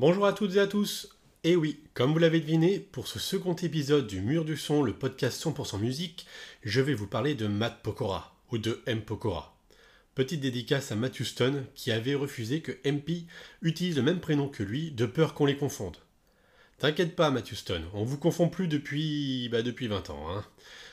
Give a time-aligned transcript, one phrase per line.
[0.00, 1.10] Bonjour à toutes et à tous.
[1.44, 4.94] Et oui, comme vous l'avez deviné, pour ce second épisode du Mur du Son, le
[4.94, 6.26] podcast 100% musique,
[6.62, 9.02] je vais vous parler de Matt Pokora, ou de M.
[9.02, 9.54] Pokora.
[10.14, 11.20] Petite dédicace à Matt
[11.74, 13.26] qui avait refusé que MP
[13.60, 15.98] utilise le même prénom que lui, de peur qu'on les confonde.
[16.78, 20.30] T'inquiète pas, Matt Houston, on vous confond plus depuis, bah, depuis 20 ans.
[20.30, 20.46] Hein.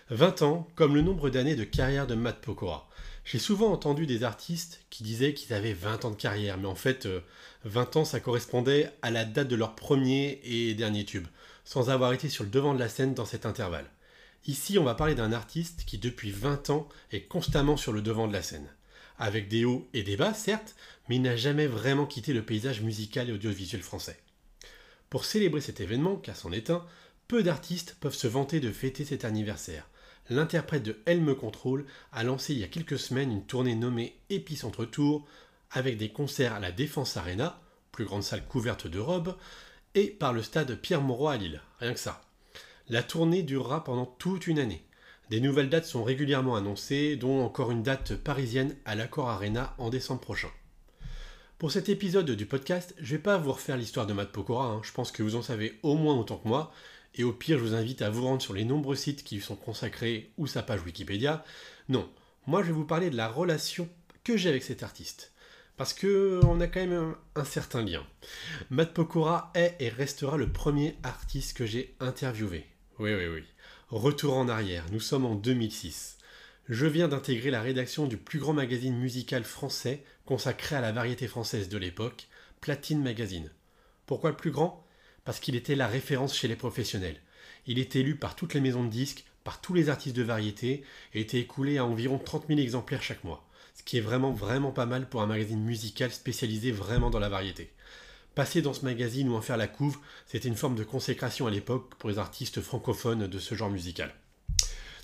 [0.09, 2.89] 20 ans, comme le nombre d'années de carrière de Matt Pokora.
[3.27, 6.75] J'ai souvent entendu des artistes qui disaient qu'ils avaient 20 ans de carrière, mais en
[6.75, 7.09] fait,
[7.65, 11.27] 20 euh, ans, ça correspondait à la date de leur premier et dernier tube,
[11.65, 13.91] sans avoir été sur le devant de la scène dans cet intervalle.
[14.45, 18.29] Ici, on va parler d'un artiste qui, depuis 20 ans, est constamment sur le devant
[18.29, 18.73] de la scène.
[19.19, 20.77] Avec des hauts et des bas, certes,
[21.09, 24.21] mais il n'a jamais vraiment quitté le paysage musical et audiovisuel français.
[25.09, 26.85] Pour célébrer cet événement, car c'en est un,
[27.27, 29.85] peu d'artistes peuvent se vanter de fêter cet anniversaire
[30.29, 34.19] l'interprète de Elle me contrôle a lancé il y a quelques semaines une tournée nommée
[34.29, 35.25] Épicentre Tour
[35.71, 37.59] avec des concerts à la Défense Arena,
[37.91, 39.35] plus grande salle couverte de robes,
[39.95, 42.21] et par le stade Pierre-Mauroy à Lille, rien que ça.
[42.89, 44.83] La tournée durera pendant toute une année.
[45.29, 49.89] Des nouvelles dates sont régulièrement annoncées, dont encore une date parisienne à l'Accord Arena en
[49.89, 50.49] décembre prochain.
[51.57, 54.81] Pour cet épisode du podcast, je vais pas vous refaire l'histoire de Matt Pokora, hein.
[54.83, 56.71] je pense que vous en savez au moins autant que moi,
[57.17, 59.41] et au pire, je vous invite à vous rendre sur les nombreux sites qui lui
[59.41, 61.43] sont consacrés ou sa page Wikipédia.
[61.89, 62.09] Non,
[62.45, 63.89] moi je vais vous parler de la relation
[64.23, 65.31] que j'ai avec cet artiste.
[65.77, 68.05] Parce que on a quand même un, certain lien.
[68.69, 72.65] Matt Pokora est et restera le premier artiste que j'ai interviewé.
[72.99, 73.43] Oui, oui, oui.
[73.89, 76.17] Retour en arrière, nous sommes en 2006.
[76.67, 81.27] Je viens d'intégrer la rédaction du plus grand magazine musical français consacré à la variété
[81.27, 82.27] française de l'époque,
[82.59, 83.51] Platine Magazine.
[84.05, 84.86] Pourquoi le plus grand?
[85.27, 87.19] Parce qu'il était la référence chez les professionnels.
[87.65, 90.85] Il était lu par toutes les maisons de disques, par tous les artistes de variété,
[91.13, 93.45] et était écoulé à environ 30 000 exemplaires chaque mois.
[93.75, 97.27] Ce qui est vraiment vraiment pas mal pour un magazine musical spécialisé vraiment dans la
[97.27, 97.73] variété.
[98.35, 99.97] Passer dans ce magazine ou en faire la couve,
[100.27, 104.15] c'était une forme de consécration à l'époque pour les artistes francophones de ce genre musical.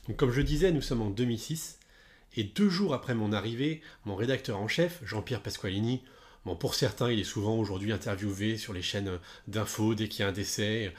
[0.07, 1.79] Donc comme je disais, nous sommes en 2006,
[2.37, 6.01] et deux jours après mon arrivée, mon rédacteur en chef, Jean-Pierre Pasqualini,
[6.45, 9.17] Bon, pour certains, il est souvent aujourd'hui interviewé sur les chaînes
[9.47, 10.93] d'infos dès qu'il y a un décès.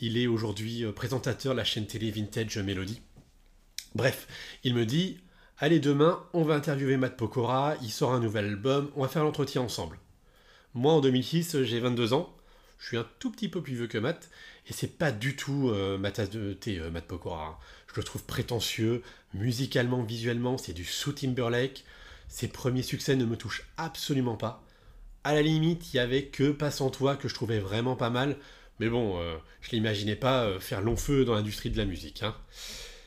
[0.00, 3.00] Il est aujourd'hui euh, présentateur de la chaîne télé Vintage Melody.
[3.94, 4.28] Bref,
[4.62, 5.18] il me dit
[5.58, 9.24] Allez, demain, on va interviewer Matt Pokora, il sort un nouvel album, on va faire
[9.24, 9.98] l'entretien ensemble.
[10.74, 12.34] Moi, en 2006, j'ai 22 ans,
[12.78, 14.30] je suis un tout petit peu plus vieux que Matt,
[14.68, 17.58] et c'est pas du tout euh, ma tasse de thé, euh, Matt Pokora.
[17.88, 19.02] Je le trouve prétentieux,
[19.34, 21.84] musicalement, visuellement, c'est du sous Timberlake.
[22.28, 24.64] Ses premiers succès ne me touchent absolument pas.
[25.24, 28.10] À la limite, il y avait que Passe en toi que je trouvais vraiment pas
[28.10, 28.36] mal.
[28.78, 32.22] Mais bon, euh, je l'imaginais pas euh, faire long feu dans l'industrie de la musique.
[32.22, 32.34] Hein.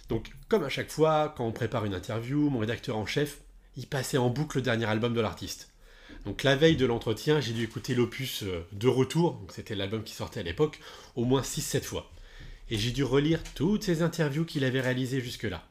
[0.10, 3.40] Donc, comme à chaque fois, quand on prépare une interview, mon rédacteur en chef,
[3.76, 5.74] il passait en boucle le dernier album de l'artiste.
[6.26, 10.14] Donc la veille de l'entretien, j'ai dû écouter l'opus euh, de retour, c'était l'album qui
[10.14, 10.80] sortait à l'époque,
[11.16, 12.10] au moins 6-7 fois.
[12.70, 15.68] Et j'ai dû relire toutes ces interviews qu'il avait réalisées jusque-là.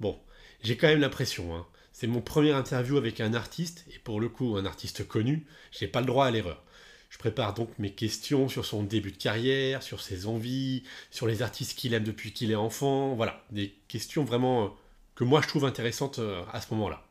[0.00, 0.18] Bon,
[0.62, 4.28] j'ai quand même l'impression, hein, c'est mon premier interview avec un artiste, et pour le
[4.28, 6.62] coup un artiste connu, j'ai pas le droit à l'erreur.
[7.10, 11.42] Je prépare donc mes questions sur son début de carrière, sur ses envies, sur les
[11.42, 14.68] artistes qu'il aime depuis qu'il est enfant, voilà, des questions vraiment euh,
[15.14, 17.04] que moi je trouve intéressantes euh, à ce moment-là.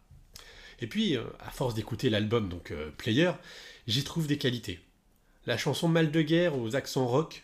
[0.80, 3.31] Et puis, euh, à force d'écouter l'album, donc Player,
[3.88, 4.80] j'y trouve des qualités.
[5.47, 7.44] La chanson Mal de guerre aux accents rock.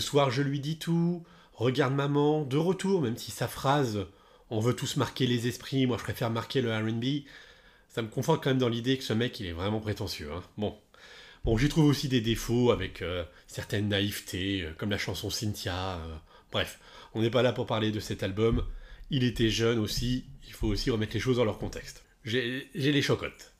[0.00, 1.24] Soir, je lui dis tout.
[1.54, 4.06] Regarde maman, de retour, même si sa phrase
[4.50, 7.24] on veut tous marquer les esprits, moi je préfère marquer le RB,
[7.88, 10.30] ça me conforte quand même dans l'idée que ce mec il est vraiment prétentieux.
[10.32, 10.42] Hein.
[10.56, 10.76] Bon.
[11.44, 15.96] Bon, j'y trouve aussi des défauts avec euh, certaines naïvetés, euh, comme la chanson Cynthia.
[15.96, 16.16] Euh.
[16.50, 16.80] bref,
[17.14, 18.64] on n'est pas là pour parler de cet album.
[19.10, 22.04] Il était jeune aussi, il faut aussi remettre les choses dans leur contexte.
[22.24, 23.54] J'ai les chocottes.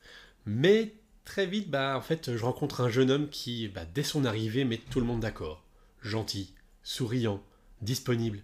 [0.45, 0.93] Mais
[1.25, 4.65] très vite, bah, en fait, je rencontre un jeune homme qui, bah, dès son arrivée,
[4.65, 5.63] met tout le monde d'accord.
[6.01, 6.53] Gentil,
[6.83, 7.43] souriant,
[7.81, 8.39] disponible.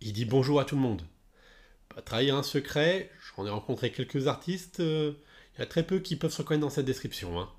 [0.00, 1.02] Il dit bonjour à tout le monde.
[1.94, 5.14] Pas trahir un secret, j'en ai rencontré quelques artistes, euh,
[5.54, 7.40] il y a très peu qui peuvent se reconnaître dans cette description.
[7.40, 7.50] Hein.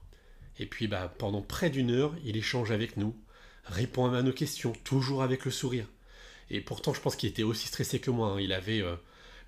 [0.57, 3.15] Et puis, bah, pendant près d'une heure, il échange avec nous,
[3.65, 5.87] répond à nos questions, toujours avec le sourire.
[6.49, 8.29] Et pourtant, je pense qu'il était aussi stressé que moi.
[8.29, 8.41] Hein.
[8.41, 8.95] Il avait euh,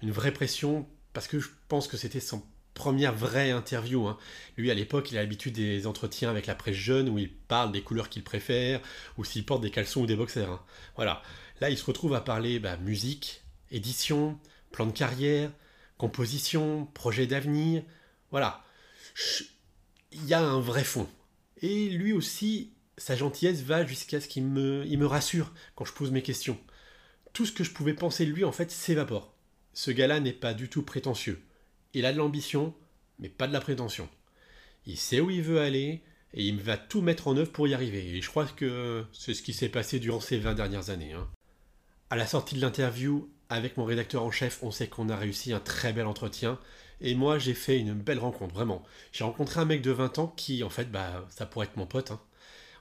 [0.01, 4.07] une vraie pression parce que je pense que c'était son première vraie interview.
[4.07, 4.17] Hein.
[4.57, 7.71] Lui, à l'époque, il a l'habitude des entretiens avec la presse jeune où il parle
[7.71, 8.81] des couleurs qu'il préfère
[9.17, 10.49] ou s'il porte des caleçons ou des boxers.
[10.49, 10.61] Hein.
[10.95, 11.21] Voilà.
[11.61, 14.39] Là, il se retrouve à parler bah, musique, édition,
[14.71, 15.51] plan de carrière,
[15.97, 17.83] composition, projet d'avenir.
[18.31, 18.63] Voilà.
[20.11, 21.07] Il y a un vrai fond.
[21.61, 26.21] Et lui aussi, sa gentillesse va jusqu'à ce qu'il me, rassure quand je pose mes
[26.21, 26.59] questions.
[27.31, 29.33] Tout ce que je pouvais penser de lui, en fait, s'évapore.
[29.73, 31.41] Ce gars-là n'est pas du tout prétentieux.
[31.94, 32.74] Il a de l'ambition,
[33.19, 34.10] mais pas de la prétention.
[34.86, 36.01] Il sait où il veut aller,
[36.34, 38.16] et il va tout mettre en œuvre pour y arriver.
[38.16, 41.13] Et je crois que c'est ce qui s'est passé durant ces 20 dernières années.
[41.13, 41.28] Hein.
[42.10, 45.54] À la sortie de l'interview, avec mon rédacteur en chef, on sait qu'on a réussi
[45.54, 46.60] un très bel entretien.
[47.01, 48.84] Et moi, j'ai fait une belle rencontre, vraiment.
[49.12, 51.86] J'ai rencontré un mec de 20 ans qui, en fait, bah, ça pourrait être mon
[51.86, 52.12] pote.
[52.12, 52.19] Hein.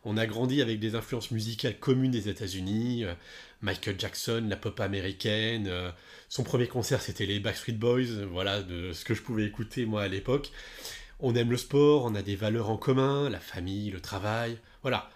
[0.04, 3.14] On a grandi avec des influences musicales communes des États-Unis, euh,
[3.62, 5.66] Michael Jackson, la pop américaine.
[5.68, 5.90] Euh,
[6.28, 10.02] son premier concert, c'était les Backstreet Boys, voilà, de ce que je pouvais écouter moi
[10.02, 10.50] à l'époque.
[11.20, 14.58] On aime le sport, on a des valeurs en commun, la famille, le travail.
[14.82, 15.10] Voilà.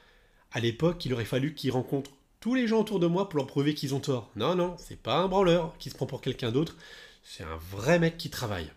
[0.52, 3.46] À l'époque, il aurait fallu qu'il rencontre tous les gens autour de moi pour leur
[3.48, 4.30] prouver qu'ils ont tort.
[4.36, 6.76] Non, non, c'est pas un branleur qui se prend pour quelqu'un d'autre,
[7.24, 8.70] c'est un vrai mec qui travaille.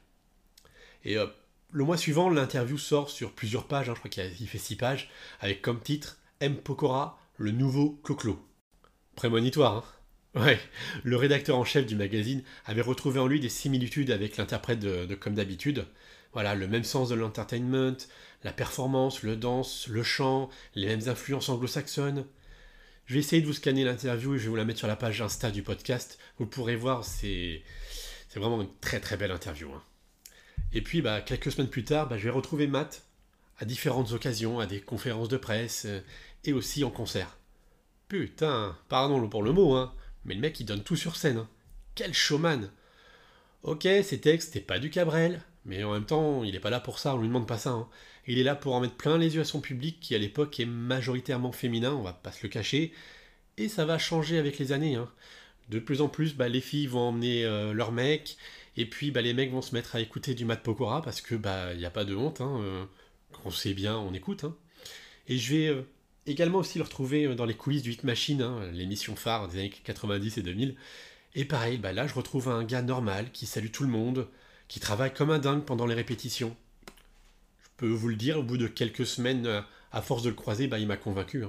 [1.05, 1.35] Et hop,
[1.71, 5.09] le mois suivant, l'interview sort sur plusieurs pages, hein, je crois qu'il fait six pages,
[5.39, 6.57] avec comme titre M.
[6.57, 8.39] Pokora, le nouveau Clo-Clo.
[9.19, 9.75] Prémonitoire,
[10.33, 10.57] hein Ouais,
[11.03, 15.13] le rédacteur en chef du magazine avait retrouvé en lui des similitudes avec l'interprète de,
[15.13, 15.85] Comme d'habitude.
[16.31, 17.97] Voilà, le même sens de l'entertainment,
[18.45, 22.27] la performance, le danse, le chant, les mêmes influences anglo-saxonnes.
[23.07, 24.95] Je vais essayer de vous scanner l'interview et je vais vous la mettre sur la
[24.95, 26.17] page Insta du podcast.
[26.37, 27.61] Vous pourrez voir, c'est,
[28.29, 29.69] c'est vraiment une très très belle interview.
[29.73, 29.83] Hein.
[30.71, 33.03] Et puis, bah, quelques semaines plus tard, bah, je vais retrouver Matt
[33.57, 35.99] à différentes occasions, à des conférences de presse euh,
[36.45, 37.38] et aussi en concert.
[38.09, 39.93] Putain, pardon pour le mot, hein,
[40.25, 41.37] mais le mec il donne tout sur scène.
[41.37, 41.49] Hein.
[41.93, 42.71] Quel showman
[43.61, 46.79] Ok, ses textes, c'est pas du Cabrel, mais en même temps, il est pas là
[46.79, 47.69] pour ça, on lui demande pas ça.
[47.69, 47.87] Hein.
[48.25, 50.59] Il est là pour en mettre plein les yeux à son public qui à l'époque
[50.59, 52.93] est majoritairement féminin, on va pas se le cacher,
[53.57, 54.95] et ça va changer avec les années.
[54.95, 55.07] Hein.
[55.69, 58.37] De plus en plus, bah, les filles vont emmener euh, leurs mecs,
[58.75, 61.35] et puis bah, les mecs vont se mettre à écouter du Matt Pokora parce que
[61.35, 62.85] bah n'y a pas de honte, hein, euh,
[63.33, 64.45] quand on sait bien, on écoute.
[64.45, 64.55] Hein.
[65.27, 65.83] Et je vais euh,
[66.25, 69.59] également aussi le retrouver euh, dans les coulisses du Hit Machine, hein, l'émission phare des
[69.59, 70.75] années 90 et 2000.
[71.35, 74.27] Et pareil, bah là je retrouve un gars normal qui salue tout le monde,
[74.67, 76.55] qui travaille comme un dingue pendant les répétitions.
[77.61, 80.67] Je peux vous le dire, au bout de quelques semaines, à force de le croiser,
[80.67, 81.43] bah, il m'a convaincu.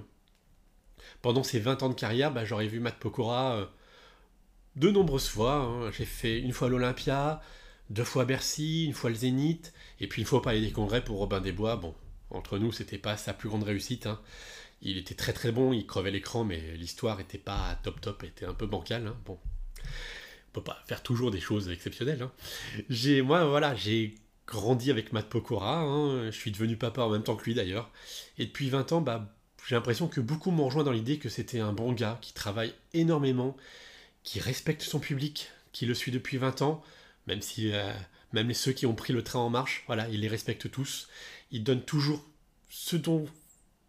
[1.23, 3.71] Pendant ces 20 ans de carrière, bah, j'aurais vu Matt Pokora
[4.77, 5.55] de nombreuses fois.
[5.55, 5.91] Hein.
[5.97, 7.41] J'ai fait une fois l'Olympia,
[7.91, 11.03] deux fois Bercy, une fois le Zénith, et puis une fois au Palais des Congrès
[11.03, 11.77] pour Robin des Bois.
[11.77, 11.95] Bon,
[12.31, 14.07] entre nous, c'était pas sa plus grande réussite.
[14.07, 14.21] Hein.
[14.83, 18.47] Il était très très bon, il crevait l'écran, mais l'histoire était pas top top, était
[18.47, 19.07] un peu bancale.
[19.07, 19.17] Hein.
[19.27, 19.39] Bon,
[19.85, 22.27] on peut pas faire toujours des choses exceptionnelles.
[22.89, 24.15] J'ai, moi, voilà, j'ai
[24.47, 25.85] grandi avec Matt Pokora.
[26.27, 27.91] Je suis devenu papa en même temps que lui d'ailleurs.
[28.39, 29.35] Et depuis 20 ans, bah,
[29.67, 32.75] j'ai l'impression que beaucoup m'ont rejoint dans l'idée que c'était un bon gars qui travaille
[32.93, 33.57] énormément
[34.23, 36.83] qui respecte son public, qui le suit depuis 20 ans,
[37.27, 37.93] même si euh,
[38.33, 41.09] même ceux qui ont pris le train en marche, voilà, il les respecte tous.
[41.51, 42.25] Il donne toujours
[42.69, 43.27] ce dont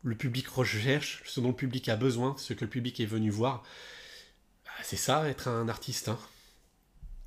[0.03, 3.29] le public recherche, ce dont le public a besoin, ce que le public est venu
[3.29, 3.63] voir.
[4.65, 6.09] Bah, c'est ça, être un artiste.
[6.09, 6.19] Hein.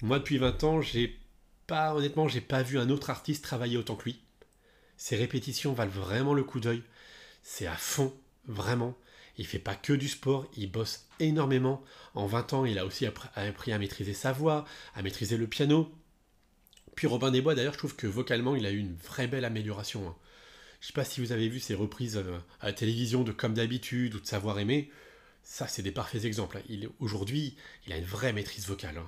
[0.02, 1.18] Moi, depuis 20 ans, j'ai
[1.66, 4.20] pas, honnêtement, pas vu un autre artiste travailler autant que lui.
[4.96, 6.82] Ses répétitions valent vraiment le coup d'œil.
[7.42, 8.12] C'est à fond,
[8.46, 8.96] vraiment.
[9.36, 11.82] Il fait pas que du sport, il bosse énormément.
[12.14, 15.92] En 20 ans, il a aussi appris à maîtriser sa voix, à maîtriser le piano.
[16.94, 19.44] Puis Robin des Bois, d'ailleurs, je trouve que vocalement, il a eu une vraie belle
[19.44, 20.08] amélioration.
[20.08, 20.16] Hein.
[20.80, 23.54] Je sais pas si vous avez vu ses reprises euh, à la télévision de Comme
[23.54, 24.90] d'habitude ou de Savoir aimer.
[25.42, 26.58] Ça, c'est des parfaits exemples.
[26.58, 26.88] Hein.
[27.00, 28.98] Aujourd'hui, il a une vraie maîtrise vocale.
[28.98, 29.06] Hein.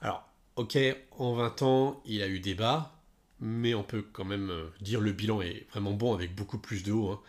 [0.00, 0.78] Alors, ok,
[1.12, 3.00] en 20 ans, il a eu des bas,
[3.40, 6.82] mais on peut quand même euh, dire le bilan est vraiment bon avec beaucoup plus
[6.82, 7.22] de haut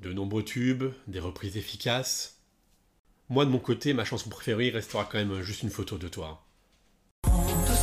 [0.00, 2.40] de nombreux tubes, des reprises efficaces.
[3.28, 6.46] Moi de mon côté, ma chanson préférée restera quand même juste une photo de toi.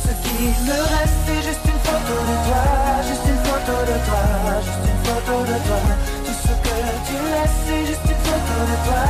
[0.06, 2.62] Ce qui me reste, c'est juste une photo de toi,
[3.08, 4.22] juste une photo de toi,
[4.62, 5.80] juste une photo de toi.
[6.24, 9.02] Tout ce que tu laisses, c'est juste une photo de toi,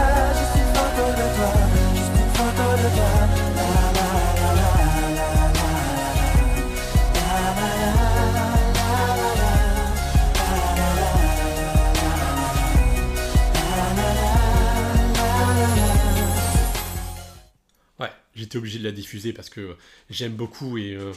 [18.59, 19.77] obligé de la diffuser parce que
[20.11, 21.13] j'aime beaucoup et euh,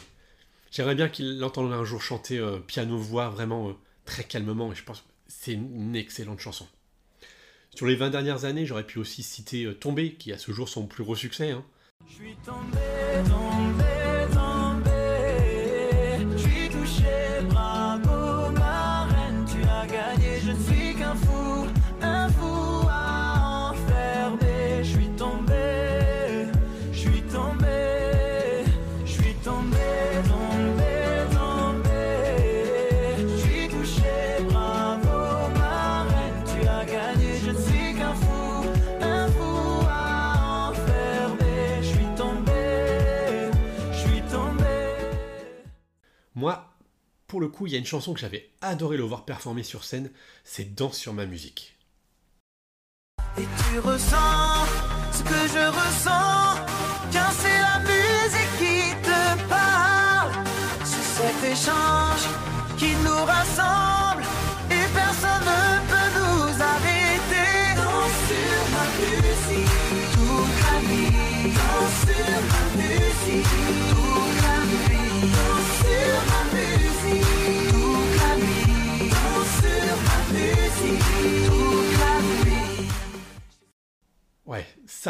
[0.71, 3.73] j'aimerais bien qu'il l'entende un jour chanter euh, piano-voix vraiment euh,
[4.05, 6.67] très calmement et je pense que c'est une excellente chanson.
[7.75, 10.87] Sur les 20 dernières années, j'aurais pu aussi citer Tomber, qui a ce jour son
[10.87, 11.51] plus gros succès.
[11.51, 11.63] Hein.
[12.17, 13.98] Tombé, tombé, tombé,
[47.29, 49.85] pour le coup, il y a une chanson que j'avais adoré le voir performer sur
[49.85, 50.09] scène,
[50.43, 51.77] c'est Danse sur ma musique.
[53.37, 54.65] Et tu ressens
[55.13, 56.65] ce que je ressens,
[57.11, 60.31] car c'est la musique qui te parle.
[60.83, 62.25] C'est cet échange
[62.77, 63.98] qui nous rassemble,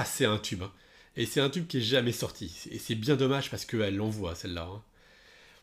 [0.05, 0.63] c'est un tube.
[0.63, 0.71] hein.
[1.15, 2.55] Et c'est un tube qui est jamais sorti.
[2.71, 4.63] Et c'est bien dommage parce qu'elle l'envoie celle-là.
[4.71, 4.83] hein.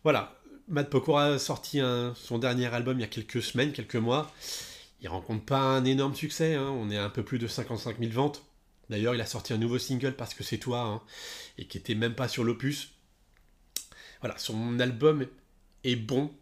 [0.04, 0.38] Voilà,
[0.68, 1.80] Matt Pokora a sorti
[2.14, 4.32] son dernier album il y a quelques semaines, quelques mois.
[5.00, 6.68] Il rencontre pas un énorme succès, hein.
[6.70, 8.44] on est à un peu plus de 55 000 ventes.
[8.88, 11.04] D'ailleurs, il a sorti un nouveau single parce que c'est toi,
[11.58, 12.92] et qui était même pas sur l'opus.
[14.20, 15.26] Voilà, son album
[15.84, 16.32] est bon.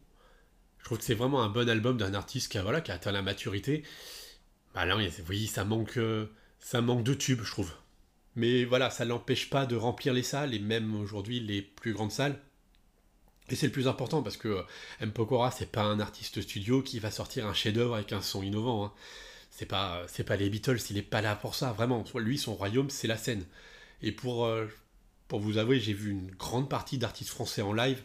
[0.78, 3.12] Je trouve que c'est vraiment un bon album d'un artiste qui a, voilà, qui atteint
[3.12, 3.82] la maturité.
[4.74, 4.96] Bah là,
[5.28, 6.26] oui, ça manque, euh,
[6.58, 7.72] ça manque de tubes, je trouve.
[8.36, 12.12] Mais voilà, ça l'empêche pas de remplir les salles, et même aujourd'hui les plus grandes
[12.12, 12.38] salles.
[13.50, 14.62] Et c'est le plus important parce que euh,
[15.00, 15.12] M.
[15.12, 18.86] Pokora, c'est pas un artiste studio qui va sortir un chef-d'œuvre avec un son innovant.
[18.86, 18.92] hein.
[19.50, 22.04] C'est pas, c'est pas les Beatles, il est pas là pour ça, vraiment.
[22.16, 23.44] Lui, son royaume, c'est la scène.
[24.02, 24.66] Et pour, euh,
[25.28, 28.02] pour vous avouer, j'ai vu une grande partie d'artistes français en live.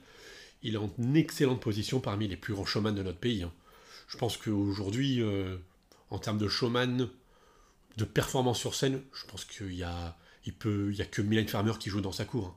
[0.61, 3.43] Il est en excellente position parmi les plus grands showman de notre pays.
[3.43, 3.51] hein.
[4.09, 5.57] Je pense qu'aujourd'hui, euh,
[6.09, 7.09] en termes de showman,
[7.97, 11.21] de performance sur scène, je pense qu'il y a, il peut, il y a que
[11.21, 12.47] Mylène Farmer qui joue dans sa cour.
[12.47, 12.55] hein.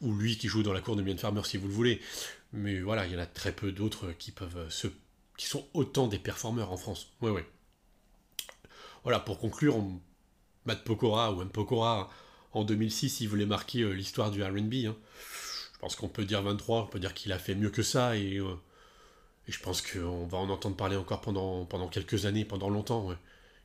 [0.00, 2.00] Ou lui qui joue dans la cour de Mylène Farmer si vous le voulez.
[2.52, 4.88] Mais voilà, il y en a très peu d'autres qui peuvent se,
[5.36, 7.08] qui sont autant des performeurs en France.
[7.22, 7.46] Ouais, ouais.
[9.02, 10.00] Voilà, pour conclure, on-
[10.66, 11.50] Matt Pokora ou M.
[11.50, 12.10] Pokora,
[12.52, 14.74] en 2006, il voulait marquer euh, l'histoire du RB.
[14.86, 14.96] hein.
[15.74, 18.16] Je pense qu'on peut dire 23, on peut dire qu'il a fait mieux que ça,
[18.16, 18.54] et, euh,
[19.48, 23.12] et je pense qu'on va en entendre parler encore pendant, pendant quelques années, pendant longtemps.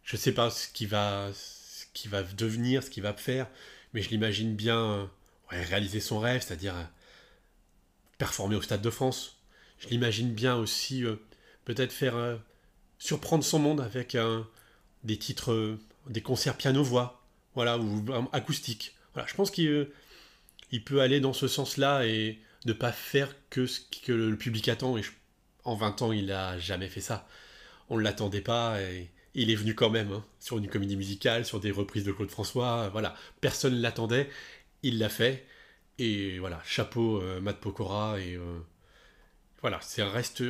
[0.04, 3.48] Je sais pas ce qu'il va, ce qui va devenir, ce qu'il va faire,
[3.94, 5.06] mais je l'imagine bien euh,
[5.50, 6.84] réaliser son rêve, c'est-à-dire euh,
[8.18, 9.38] performer au Stade de France.
[9.80, 11.16] Je l'imagine bien aussi euh,
[11.66, 12.40] peut-être faire
[12.98, 14.18] surprendre son monde avec
[15.04, 15.78] des titres,
[16.08, 17.22] des concerts piano-voix,
[17.54, 18.04] voilà, ou
[18.34, 18.96] acoustique.
[19.14, 19.90] Voilà, je pense qu'il
[20.72, 24.68] il peut aller dans ce sens-là et ne pas faire que ce que le public
[24.68, 24.98] attend.
[24.98, 25.04] Et
[25.64, 27.28] en 20 ans, il n'a jamais fait ça.
[27.90, 28.78] On ne l'attendait pas
[29.42, 32.30] il est venu quand même hein, sur une comédie musicale, sur des reprises de Claude
[32.30, 32.86] François.
[32.86, 34.30] euh, Voilà, personne ne l'attendait.
[34.84, 35.46] Il l'a fait.
[35.98, 38.20] Et voilà, chapeau euh, Matt Pokora.
[38.20, 38.60] Et euh,
[39.62, 40.44] voilà, c'est reste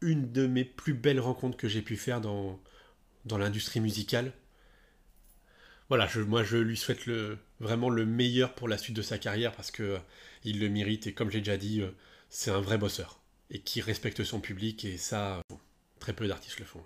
[0.00, 2.60] une de mes plus belles rencontres que j'ai pu faire dans,
[3.30, 4.32] l'industrie musicale.
[5.88, 7.08] Voilà, je- moi je lui souhaite
[7.60, 9.98] vraiment le meilleur pour la suite de sa carrière parce que euh,
[10.44, 11.82] il le mérite et comme j'ai déjà dit,
[12.30, 13.20] c'est un vrai bosseur
[13.50, 15.42] et qui respecte son public et ça,
[16.00, 16.82] très peu d'artistes le font.